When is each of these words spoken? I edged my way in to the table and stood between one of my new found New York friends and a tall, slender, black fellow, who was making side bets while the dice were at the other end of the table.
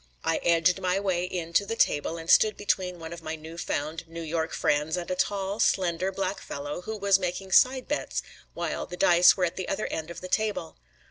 I 0.23 0.37
edged 0.37 0.81
my 0.81 0.99
way 0.99 1.25
in 1.25 1.53
to 1.53 1.63
the 1.63 1.75
table 1.75 2.17
and 2.17 2.27
stood 2.27 2.57
between 2.57 2.97
one 2.97 3.13
of 3.13 3.21
my 3.21 3.35
new 3.35 3.55
found 3.55 4.07
New 4.07 4.23
York 4.23 4.51
friends 4.51 4.97
and 4.97 5.11
a 5.11 5.15
tall, 5.15 5.59
slender, 5.59 6.11
black 6.11 6.39
fellow, 6.41 6.81
who 6.81 6.97
was 6.97 7.19
making 7.19 7.51
side 7.51 7.87
bets 7.87 8.23
while 8.55 8.87
the 8.87 8.97
dice 8.97 9.37
were 9.37 9.45
at 9.45 9.57
the 9.57 9.67
other 9.69 9.85
end 9.85 10.09
of 10.09 10.19
the 10.21 10.27
table. 10.27 10.75